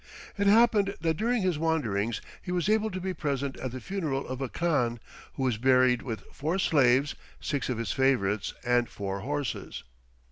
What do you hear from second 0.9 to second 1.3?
that